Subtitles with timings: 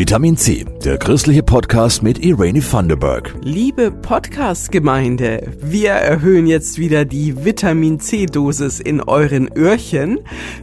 [0.00, 3.34] Vitamin C, der christliche Podcast mit Irene Thunderberg.
[3.42, 10.20] Liebe Podcast-Gemeinde, wir erhöhen jetzt wieder die Vitamin C-Dosis in euren Öhrchen.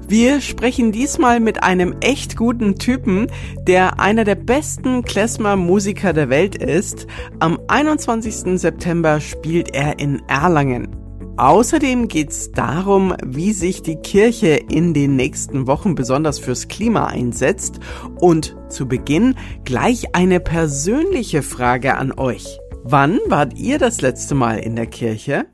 [0.07, 3.27] Wir sprechen diesmal mit einem echt guten Typen,
[3.67, 7.05] der einer der besten Klezmer-Musiker der Welt ist.
[7.37, 8.59] Am 21.
[8.59, 11.06] September spielt er in Erlangen.
[11.37, 17.05] Außerdem geht es darum, wie sich die Kirche in den nächsten Wochen besonders fürs Klima
[17.05, 17.79] einsetzt
[18.19, 22.57] und zu Beginn gleich eine persönliche Frage an euch.
[22.83, 25.45] Wann wart ihr das letzte Mal in der Kirche?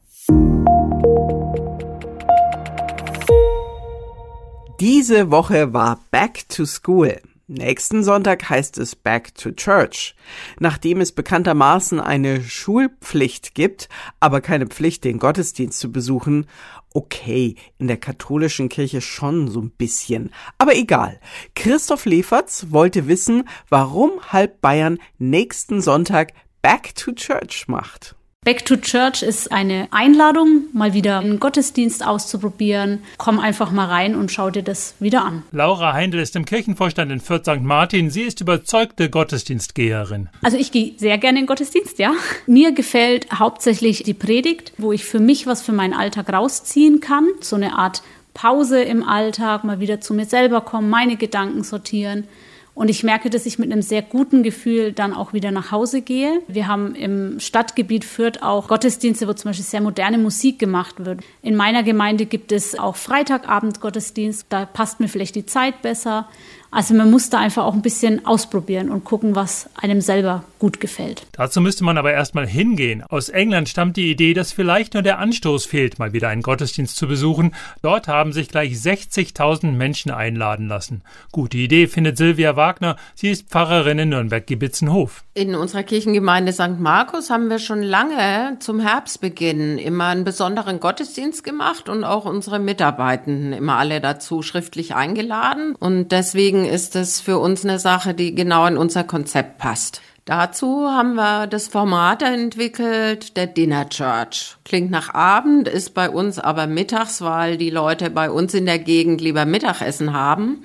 [4.80, 7.20] Diese Woche war Back to School.
[7.48, 10.16] Nächsten Sonntag heißt es Back to Church.
[10.60, 13.90] Nachdem es bekanntermaßen eine Schulpflicht gibt,
[14.22, 16.48] aber keine Pflicht, den Gottesdienst zu besuchen,
[16.94, 20.32] okay, in der katholischen Kirche schon so ein bisschen.
[20.58, 21.20] Aber egal.
[21.54, 28.16] Christoph Leferz wollte wissen, warum halb Bayern nächsten Sonntag Back to Church macht.
[28.44, 33.00] Back to Church ist eine Einladung, mal wieder einen Gottesdienst auszuprobieren.
[33.18, 35.44] Komm einfach mal rein und schau dir das wieder an.
[35.54, 37.62] Laura Heindl ist im Kirchenvorstand in Fürth St.
[37.62, 38.10] Martin.
[38.10, 40.28] Sie ist überzeugte Gottesdienstgeherin.
[40.42, 42.12] Also ich gehe sehr gerne in Gottesdienst, ja.
[42.46, 47.30] Mir gefällt hauptsächlich die Predigt, wo ich für mich was für meinen Alltag rausziehen kann.
[47.40, 52.28] So eine Art Pause im Alltag, mal wieder zu mir selber kommen, meine Gedanken sortieren.
[52.76, 56.02] Und ich merke, dass ich mit einem sehr guten Gefühl dann auch wieder nach Hause
[56.02, 56.42] gehe.
[56.48, 61.22] Wir haben im Stadtgebiet Fürth auch Gottesdienste, wo zum Beispiel sehr moderne Musik gemacht wird.
[61.44, 64.48] In meiner Gemeinde gibt es auch Freitagabend Gottesdienst.
[64.50, 66.28] Da passt mir vielleicht die Zeit besser.
[66.74, 70.80] Also man muss da einfach auch ein bisschen ausprobieren und gucken, was einem selber gut
[70.80, 71.28] gefällt.
[71.34, 73.04] Dazu müsste man aber erstmal hingehen.
[73.04, 76.96] Aus England stammt die Idee, dass vielleicht nur der Anstoß fehlt, mal wieder einen Gottesdienst
[76.96, 77.54] zu besuchen.
[77.82, 81.02] Dort haben sich gleich 60.000 Menschen einladen lassen.
[81.32, 82.96] Gute Idee findet Silvia Wagner.
[83.14, 85.24] Sie ist Pfarrerin in Nürnberg-Gibitzenhof.
[85.36, 86.80] In unserer Kirchengemeinde St.
[86.80, 92.60] Markus haben wir schon lange zum Herbstbeginn immer einen besonderen Gottesdienst gemacht und auch unsere
[92.60, 95.76] Mitarbeitenden immer alle dazu schriftlich eingeladen.
[95.78, 100.02] Und deswegen ist es für uns eine Sache, die genau in unser Konzept passt.
[100.26, 104.56] Dazu haben wir das Format entwickelt, der Dinner Church.
[104.64, 108.80] Klingt nach Abend, ist bei uns aber mittags, weil die Leute bei uns in der
[108.80, 110.64] Gegend lieber Mittagessen haben.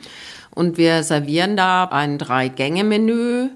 [0.55, 3.49] Und wir servieren da ein Drei-Gänge-Menü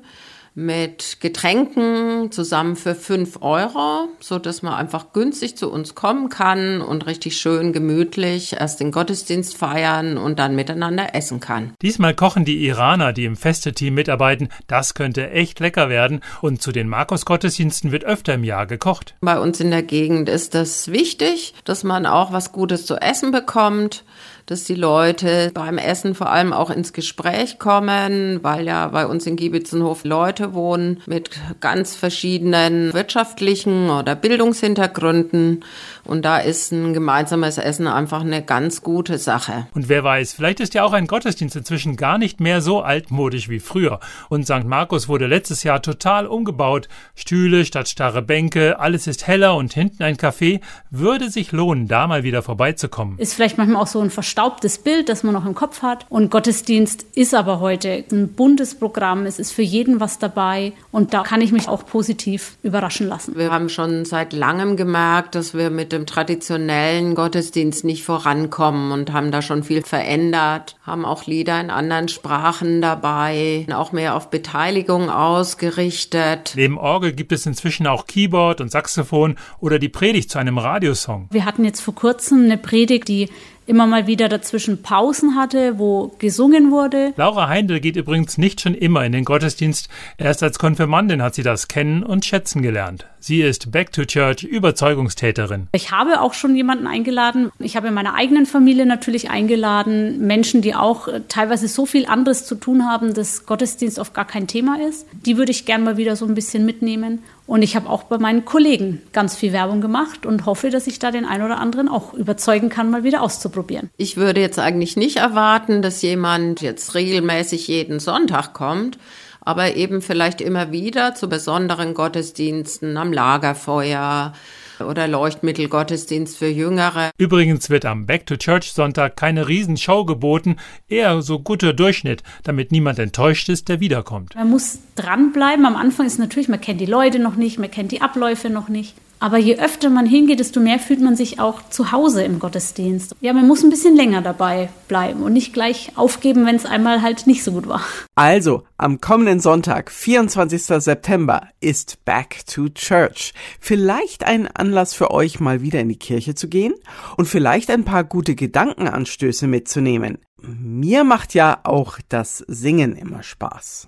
[0.54, 6.82] mit Getränken zusammen für fünf Euro, so dass man einfach günstig zu uns kommen kann
[6.82, 11.72] und richtig schön gemütlich erst den Gottesdienst feiern und dann miteinander essen kann.
[11.80, 14.48] Diesmal kochen die Iraner, die im Feste-Team mitarbeiten.
[14.66, 16.20] Das könnte echt lecker werden.
[16.42, 19.14] Und zu den Markus-Gottesdiensten wird öfter im Jahr gekocht.
[19.20, 23.30] Bei uns in der Gegend ist das wichtig, dass man auch was Gutes zu essen
[23.30, 24.04] bekommt
[24.46, 29.26] dass die Leute beim Essen vor allem auch ins Gespräch kommen, weil ja bei uns
[29.26, 31.30] in Giebitzenhof Leute wohnen mit
[31.60, 35.64] ganz verschiedenen wirtschaftlichen oder Bildungshintergründen.
[36.04, 39.66] Und da ist ein gemeinsames Essen einfach eine ganz gute Sache.
[39.74, 43.48] Und wer weiß, vielleicht ist ja auch ein Gottesdienst inzwischen gar nicht mehr so altmodisch
[43.48, 44.00] wie früher.
[44.28, 44.64] Und St.
[44.64, 46.88] Markus wurde letztes Jahr total umgebaut.
[47.14, 50.60] Stühle statt starre Bänke, alles ist heller und hinten ein Café.
[50.90, 53.18] Würde sich lohnen, da mal wieder vorbeizukommen.
[53.18, 56.06] Ist vielleicht manchmal auch so ein verstaubtes Bild, das man noch im Kopf hat.
[56.08, 59.26] Und Gottesdienst ist aber heute ein buntes Programm.
[59.26, 60.72] Es ist für jeden was dabei.
[60.90, 63.36] Und da kann ich mich auch positiv überraschen lassen.
[63.36, 69.12] Wir haben schon seit langem gemerkt, dass wir mit dem traditionellen Gottesdienst nicht vorankommen und
[69.12, 74.30] haben da schon viel verändert, haben auch Lieder in anderen Sprachen dabei, auch mehr auf
[74.30, 76.54] Beteiligung ausgerichtet.
[76.56, 81.28] Neben Orgel gibt es inzwischen auch Keyboard und Saxophon oder die Predigt zu einem Radiosong.
[81.30, 83.28] Wir hatten jetzt vor kurzem eine Predigt, die
[83.66, 87.12] immer mal wieder dazwischen Pausen hatte, wo gesungen wurde.
[87.16, 89.88] Laura Heindl geht übrigens nicht schon immer in den Gottesdienst.
[90.18, 93.06] Erst als Konfirmandin hat sie das kennen und schätzen gelernt.
[93.24, 95.68] Sie ist Back to Church Überzeugungstäterin.
[95.70, 97.52] Ich habe auch schon jemanden eingeladen.
[97.60, 102.06] Ich habe in meiner eigenen Familie natürlich eingeladen, Menschen, die auch äh, teilweise so viel
[102.06, 105.06] anderes zu tun haben, dass Gottesdienst oft gar kein Thema ist.
[105.24, 107.22] Die würde ich gern mal wieder so ein bisschen mitnehmen.
[107.46, 110.98] Und ich habe auch bei meinen Kollegen ganz viel Werbung gemacht und hoffe, dass ich
[110.98, 113.88] da den einen oder anderen auch überzeugen kann, mal wieder auszuprobieren.
[113.98, 118.98] Ich würde jetzt eigentlich nicht erwarten, dass jemand jetzt regelmäßig jeden Sonntag kommt,
[119.44, 124.32] aber eben vielleicht immer wieder zu besonderen Gottesdiensten am Lagerfeuer
[124.80, 127.10] oder Leuchtmittelgottesdienst für Jüngere.
[127.18, 130.56] Übrigens wird am Back to Church Sonntag keine Riesenshow geboten,
[130.88, 134.34] eher so guter Durchschnitt, damit niemand enttäuscht ist, der wiederkommt.
[134.34, 135.66] Man muss dranbleiben.
[135.66, 138.68] Am Anfang ist natürlich, man kennt die Leute noch nicht, man kennt die Abläufe noch
[138.68, 138.94] nicht.
[139.22, 143.14] Aber je öfter man hingeht, desto mehr fühlt man sich auch zu Hause im Gottesdienst.
[143.20, 147.02] Ja, man muss ein bisschen länger dabei bleiben und nicht gleich aufgeben, wenn es einmal
[147.02, 147.82] halt nicht so gut war.
[148.16, 150.64] Also, am kommenden Sonntag, 24.
[150.82, 153.32] September, ist Back to Church.
[153.60, 156.74] Vielleicht ein Anlass für euch, mal wieder in die Kirche zu gehen
[157.16, 160.18] und vielleicht ein paar gute Gedankenanstöße mitzunehmen.
[160.40, 163.86] Mir macht ja auch das Singen immer Spaß.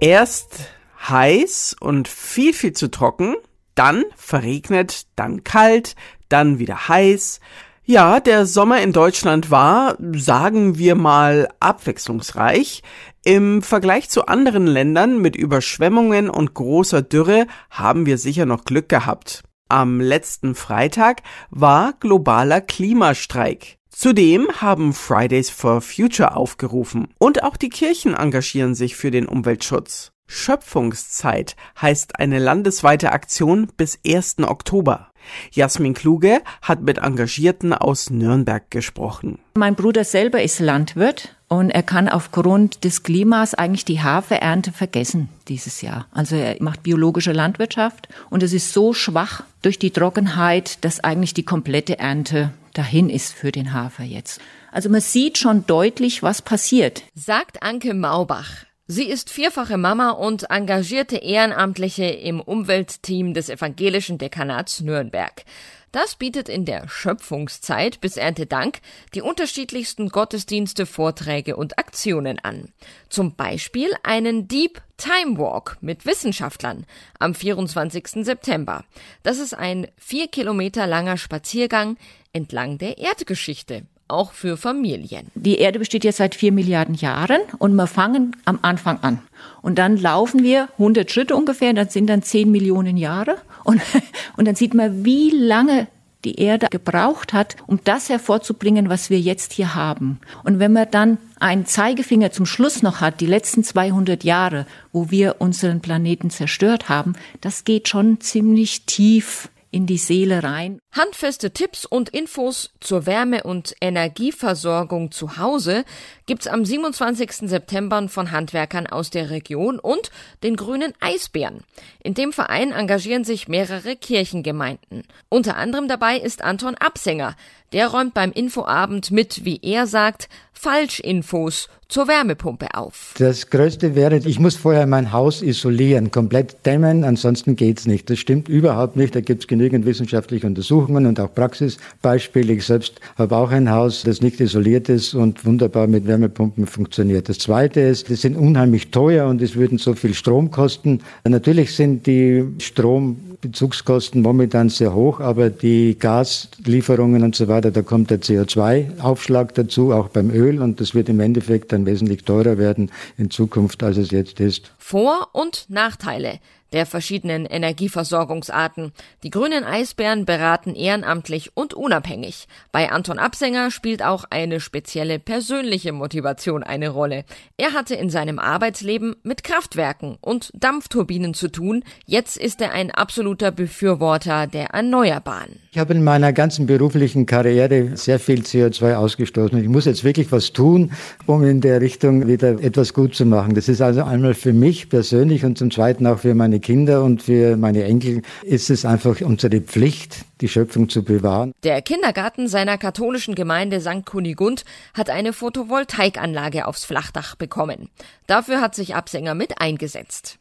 [0.00, 0.60] Erst
[1.08, 3.36] heiß und viel, viel zu trocken,
[3.74, 5.94] dann verregnet, dann kalt,
[6.30, 7.40] dann wieder heiß.
[7.84, 12.82] Ja, der Sommer in Deutschland war, sagen wir mal, abwechslungsreich.
[13.24, 18.88] Im Vergleich zu anderen Ländern mit Überschwemmungen und großer Dürre haben wir sicher noch Glück
[18.88, 19.42] gehabt.
[19.68, 23.79] Am letzten Freitag war globaler Klimastreik.
[23.90, 30.12] Zudem haben Fridays for Future aufgerufen und auch die Kirchen engagieren sich für den Umweltschutz.
[30.26, 34.38] Schöpfungszeit heißt eine landesweite Aktion bis 1.
[34.38, 35.08] Oktober.
[35.50, 39.40] Jasmin Kluge hat mit Engagierten aus Nürnberg gesprochen.
[39.54, 45.28] Mein Bruder selber ist Landwirt und er kann aufgrund des Klimas eigentlich die Haferernte vergessen
[45.48, 46.06] dieses Jahr.
[46.12, 51.34] Also er macht biologische Landwirtschaft und es ist so schwach durch die Trockenheit, dass eigentlich
[51.34, 54.40] die komplette Ernte dahin ist für den Hafer jetzt.
[54.72, 57.02] Also man sieht schon deutlich, was passiert.
[57.14, 58.64] Sagt Anke Maubach.
[58.86, 65.44] Sie ist vierfache Mama und engagierte Ehrenamtliche im Umweltteam des evangelischen Dekanats Nürnberg.
[65.92, 68.80] Das bietet in der Schöpfungszeit bis Erntedank
[69.14, 72.72] die unterschiedlichsten Gottesdienste, Vorträge und Aktionen an.
[73.08, 76.86] Zum Beispiel einen Deep Time Walk mit Wissenschaftlern
[77.18, 78.24] am 24.
[78.24, 78.84] September.
[79.24, 81.96] Das ist ein vier Kilometer langer Spaziergang
[82.32, 85.26] entlang der Erdgeschichte auch für Familien.
[85.34, 89.20] Die Erde besteht jetzt seit vier Milliarden Jahren und wir fangen am Anfang an.
[89.62, 93.36] Und dann laufen wir 100 Schritte ungefähr, das sind dann 10 Millionen Jahre.
[93.64, 93.80] Und,
[94.36, 95.86] und dann sieht man, wie lange
[96.24, 100.20] die Erde gebraucht hat, um das hervorzubringen, was wir jetzt hier haben.
[100.44, 105.10] Und wenn man dann einen Zeigefinger zum Schluss noch hat, die letzten 200 Jahre, wo
[105.10, 110.80] wir unseren Planeten zerstört haben, das geht schon ziemlich tief in die Seele rein.
[110.92, 115.84] Handfeste Tipps und Infos zur Wärme- und Energieversorgung zu Hause
[116.26, 117.48] gibt's am 27.
[117.48, 120.10] September von Handwerkern aus der Region und
[120.42, 121.62] den Grünen Eisbären.
[122.02, 125.04] In dem Verein engagieren sich mehrere Kirchengemeinden.
[125.28, 127.36] Unter anderem dabei ist Anton Absänger.
[127.72, 133.14] Der räumt beim Infoabend mit, wie er sagt, Falschinfos zur Wärmepumpe auf.
[133.18, 138.10] Das Größte wäre, ich muss vorher mein Haus isolieren, komplett dämmen, ansonsten geht's nicht.
[138.10, 139.14] Das stimmt überhaupt nicht.
[139.14, 142.52] Da gibt's genügend wissenschaftliche Untersuchungen und auch Praxisbeispiele.
[142.54, 147.28] Ich selbst habe auch ein Haus, das nicht isoliert ist und wunderbar mit Wärmepumpen funktioniert.
[147.28, 151.00] Das Zweite ist, die sind unheimlich teuer und es würden so viel Strom kosten.
[151.24, 157.82] Natürlich sind die Strom Bezugskosten momentan sehr hoch, aber die Gaslieferungen und so weiter, da
[157.82, 162.58] kommt der CO2-Aufschlag dazu, auch beim Öl, und das wird im Endeffekt dann wesentlich teurer
[162.58, 164.72] werden in Zukunft, als es jetzt ist.
[164.78, 166.40] Vor- und Nachteile
[166.72, 168.92] der verschiedenen Energieversorgungsarten.
[169.22, 172.48] Die grünen Eisbären beraten ehrenamtlich und unabhängig.
[172.72, 177.24] Bei Anton Absänger spielt auch eine spezielle persönliche Motivation eine Rolle.
[177.56, 181.84] Er hatte in seinem Arbeitsleben mit Kraftwerken und Dampfturbinen zu tun.
[182.06, 185.60] Jetzt ist er ein absoluter Befürworter der Erneuerbaren.
[185.72, 190.32] Ich habe in meiner ganzen beruflichen Karriere sehr viel CO2 ausgestoßen ich muss jetzt wirklich
[190.32, 190.92] was tun,
[191.26, 193.54] um in der Richtung wieder etwas gut zu machen.
[193.54, 197.22] Das ist also einmal für mich persönlich und zum Zweiten auch für meine Kinder und
[197.22, 201.52] für meine Enkel ist es einfach unsere Pflicht, die Schöpfung zu bewahren.
[201.62, 204.04] Der Kindergarten seiner katholischen Gemeinde St.
[204.04, 204.64] Kunigund
[204.94, 207.88] hat eine Photovoltaikanlage aufs Flachdach bekommen.
[208.26, 210.38] Dafür hat sich Absänger mit eingesetzt.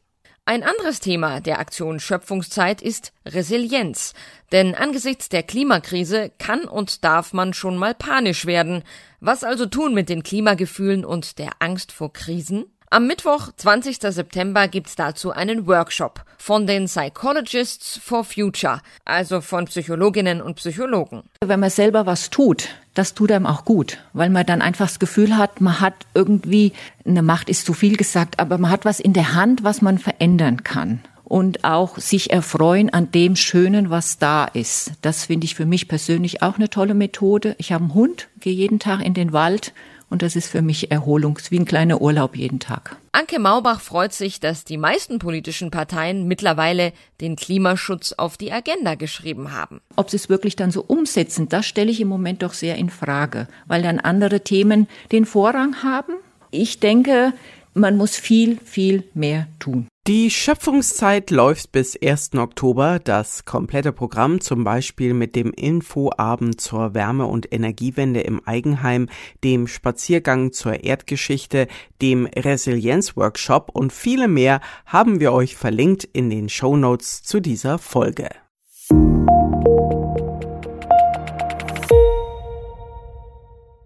[0.49, 4.15] Ein anderes Thema der Aktion Schöpfungszeit ist Resilienz.
[4.51, 8.81] Denn angesichts der Klimakrise kann und darf man schon mal panisch werden.
[9.19, 12.65] Was also tun mit den Klimagefühlen und der Angst vor Krisen?
[12.91, 13.99] Am Mittwoch, 20.
[14.01, 21.21] September, gibt's dazu einen Workshop von den Psychologists for Future, also von Psychologinnen und Psychologen.
[21.45, 24.97] Wenn man selber was tut, das tut einem auch gut, weil man dann einfach das
[24.97, 26.73] Gefühl hat, man hat irgendwie,
[27.05, 29.99] eine Macht ist zu viel gesagt, aber man hat was in der Hand, was man
[29.99, 34.93] verändern kann und auch sich erfreuen an dem Schönen, was da ist.
[35.03, 37.53] Das finde ich für mich persönlich auch eine tolle Methode.
[37.59, 39.73] Ich habe einen Hund, gehe jeden Tag in den Wald
[40.09, 42.95] und das ist für mich Erholung, wie ein kleiner Urlaub jeden Tag.
[43.11, 48.95] Anke Maubach freut sich, dass die meisten politischen Parteien mittlerweile den Klimaschutz auf die Agenda
[48.95, 49.81] geschrieben haben.
[49.95, 52.89] Ob sie es wirklich dann so umsetzen, das stelle ich im Moment doch sehr in
[52.89, 56.13] Frage, weil dann andere Themen den Vorrang haben.
[56.51, 57.33] Ich denke,
[57.73, 59.87] man muss viel, viel mehr tun.
[60.09, 62.33] Die Schöpfungszeit läuft bis 1.
[62.33, 62.97] Oktober.
[62.97, 69.07] Das komplette Programm, zum Beispiel mit dem Infoabend zur Wärme- und Energiewende im Eigenheim,
[69.43, 71.67] dem Spaziergang zur Erdgeschichte,
[72.01, 77.77] dem Resilienzworkshop und viele mehr haben wir euch verlinkt in den Show Notes zu dieser
[77.77, 78.29] Folge.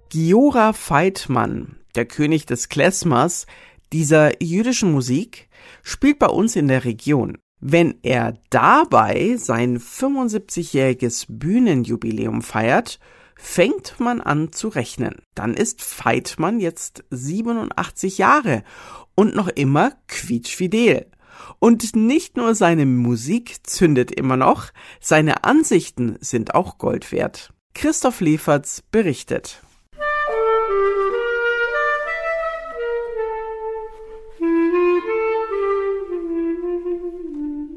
[0.08, 3.46] Giora Feitmann, der König des Klezmers,
[3.92, 5.50] dieser jüdischen Musik,
[5.82, 7.38] spielt bei uns in der Region.
[7.60, 13.00] Wenn er dabei sein 75-jähriges Bühnenjubiläum feiert,
[13.36, 15.22] fängt man an zu rechnen.
[15.34, 18.64] Dann ist Feitmann jetzt 87 Jahre
[19.16, 21.08] und noch immer quietschfidel.
[21.60, 24.68] Und nicht nur seine Musik zündet immer noch,
[25.00, 27.54] seine Ansichten sind auch Gold wert.
[27.74, 29.62] Christoph Lieferts berichtet.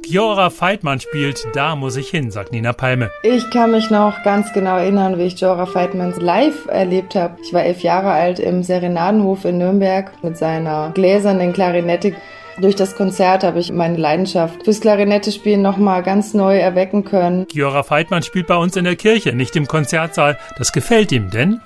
[0.08, 3.10] Giora Feitmann spielt Da muss ich hin, sagt Nina Palme.
[3.25, 7.36] Ich kann mich noch ganz genau erinnern, wie ich Giora Feitmann live erlebt habe.
[7.42, 12.14] Ich war elf Jahre alt im Serenadenhof in Nürnberg mit seiner gläsernen Klarinette.
[12.58, 17.46] Durch das Konzert habe ich meine Leidenschaft fürs Klarinettespielen nochmal ganz neu erwecken können.
[17.48, 20.38] Giora Feitmann spielt bei uns in der Kirche, nicht im Konzertsaal.
[20.56, 21.60] Das gefällt ihm, denn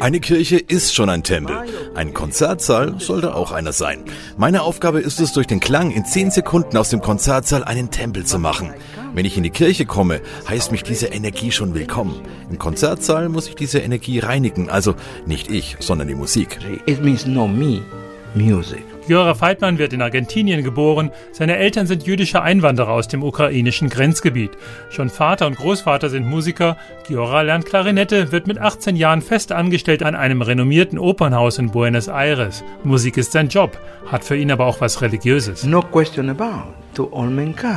[0.00, 1.56] eine Kirche ist schon ein Tempel.
[1.94, 4.04] Ein Konzertsaal sollte auch einer sein.
[4.36, 8.24] Meine Aufgabe ist es, durch den Klang in zehn Sekunden aus dem Konzertsaal einen Tempel
[8.24, 8.74] zu machen.
[9.14, 12.20] Wenn ich in die Kirche komme, heißt mich diese Energie schon willkommen.
[12.50, 16.58] Im Konzertsaal muss ich diese Energie reinigen, also nicht ich, sondern die Musik.
[16.86, 17.82] It means no me,
[18.34, 18.95] music.
[19.08, 21.12] Jora Feitmann wird in Argentinien geboren.
[21.30, 24.50] Seine Eltern sind jüdische Einwanderer aus dem ukrainischen Grenzgebiet.
[24.90, 26.76] Schon Vater und Großvater sind Musiker.
[27.06, 32.08] Giora lernt Klarinette, wird mit 18 Jahren fest angestellt an einem renommierten Opernhaus in Buenos
[32.08, 32.64] Aires.
[32.82, 35.62] Musik ist sein Job, hat für ihn aber auch was Religiöses.
[35.62, 36.74] No question about.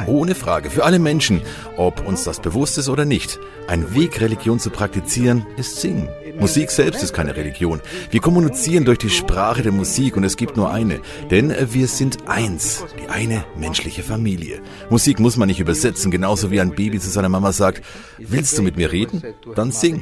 [0.07, 1.41] Ohne Frage, für alle Menschen,
[1.75, 3.37] ob uns das bewusst ist oder nicht.
[3.67, 6.07] Ein Weg, Religion zu praktizieren, ist Singen.
[6.39, 7.81] Musik selbst ist keine Religion.
[8.11, 11.01] Wir kommunizieren durch die Sprache der Musik und es gibt nur eine.
[11.31, 14.61] Denn wir sind eins, die eine menschliche Familie.
[14.89, 17.83] Musik muss man nicht übersetzen, genauso wie ein Baby zu seiner Mama sagt,
[18.17, 19.21] willst du mit mir reden?
[19.55, 20.01] Dann sing.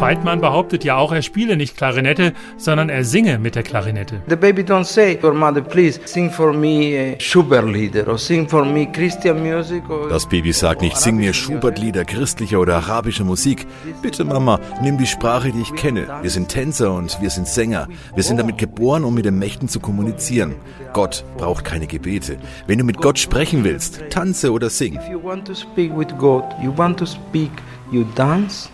[0.00, 4.22] Weidmann behauptet ja auch, er spiele nicht Klarinette, sondern er singe mit der Klarinette.
[4.28, 8.86] The baby don't say your mother please sing for me Schubert-Lieder or sing for me
[8.92, 9.82] Christian music.
[10.08, 13.66] Das Baby sagt nicht sing mir Schubert-Lieder, christliche oder arabische Musik.
[14.02, 16.06] Bitte Mama, nimm die Sprache, die ich kenne.
[16.22, 17.88] Wir sind Tänzer und wir sind Sänger.
[18.14, 20.54] Wir sind damit geboren, um mit den Mächten zu kommunizieren.
[20.92, 22.38] Gott braucht keine Gebete.
[22.66, 24.94] Wenn du mit Gott sprechen willst, tanze oder sing.
[24.94, 27.50] If you want to speak with God, you want to speak,
[27.90, 28.68] you dance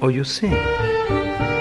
[0.00, 1.53] or you sing.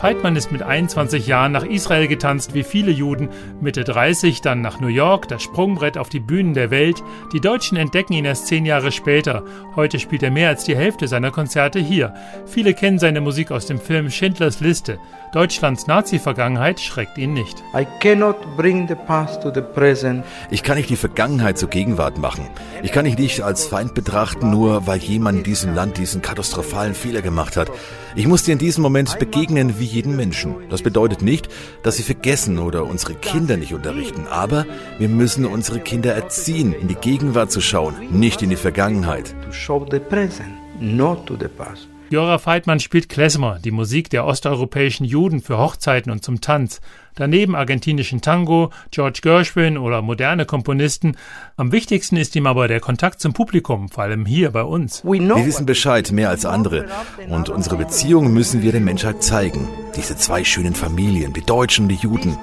[0.00, 3.28] Feitmann ist mit 21 Jahren nach Israel getanzt, wie viele Juden,
[3.60, 7.02] Mitte 30 dann nach New York, das Sprungbrett auf die Bühnen der Welt.
[7.34, 9.44] Die Deutschen entdecken ihn erst zehn Jahre später.
[9.76, 12.14] Heute spielt er mehr als die Hälfte seiner Konzerte hier.
[12.46, 14.98] Viele kennen seine Musik aus dem Film Schindlers Liste.
[15.34, 17.62] Deutschlands Nazi-Vergangenheit schreckt ihn nicht.
[20.50, 22.48] Ich kann nicht die Vergangenheit zur Gegenwart machen.
[22.82, 26.94] Ich kann dich nicht als Feind betrachten, nur weil jemand in diesem Land diesen katastrophalen
[26.94, 27.70] Fehler gemacht hat.
[28.16, 30.54] Ich muss dir in diesem Moment begegnen wie jeden Menschen.
[30.70, 31.48] Das bedeutet nicht,
[31.82, 34.66] dass sie vergessen oder unsere Kinder nicht unterrichten, aber
[34.98, 39.34] wir müssen unsere Kinder erziehen, in die Gegenwart zu schauen, nicht in die Vergangenheit.
[39.44, 41.88] To show the present, not to the past.
[42.10, 46.80] Jora Feitmann spielt Klezmer, die Musik der osteuropäischen Juden für Hochzeiten und zum Tanz.
[47.14, 51.16] Daneben argentinischen Tango, George Gershwin oder moderne Komponisten.
[51.56, 55.04] Am wichtigsten ist ihm aber der Kontakt zum Publikum, vor allem hier bei uns.
[55.04, 56.86] Wir wissen Bescheid, mehr als andere.
[57.28, 59.68] Und unsere Beziehung müssen wir der Menschheit zeigen.
[59.94, 62.36] Diese zwei schönen Familien, die Deutschen und die Juden.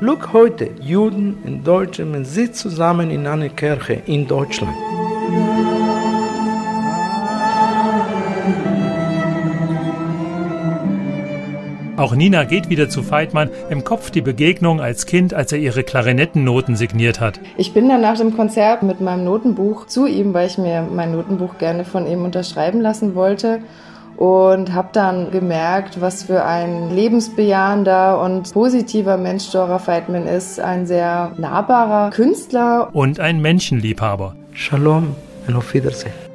[0.00, 4.74] Look heute, Juden und Deutsche, man sitzt zusammen in einer Kirche in Deutschland.
[12.02, 15.84] Auch Nina geht wieder zu Feitmann, im Kopf die Begegnung als Kind, als er ihre
[15.84, 17.38] Klarinettennoten signiert hat.
[17.56, 21.12] Ich bin dann nach dem Konzert mit meinem Notenbuch zu ihm, weil ich mir mein
[21.12, 23.60] Notenbuch gerne von ihm unterschreiben lassen wollte
[24.16, 30.58] und habe dann gemerkt, was für ein lebensbejahender und positiver Mensch Dora Feitman ist.
[30.58, 32.88] Ein sehr nahbarer Künstler.
[32.92, 34.34] Und ein Menschenliebhaber.
[34.54, 35.14] Shalom
[35.46, 36.31] und auf Wiedersehen.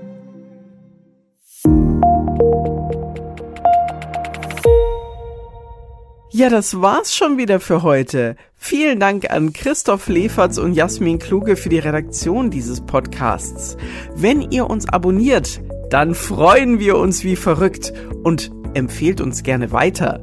[6.38, 8.36] Ja, das war's schon wieder für heute.
[8.56, 13.76] Vielen Dank an Christoph Leferz und Jasmin Kluge für die Redaktion dieses Podcasts.
[14.16, 17.92] Wenn ihr uns abonniert, dann freuen wir uns wie verrückt
[18.22, 20.22] und empfehlt uns gerne weiter.